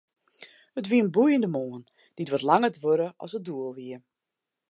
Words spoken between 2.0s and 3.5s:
dy't wat langer duorre as it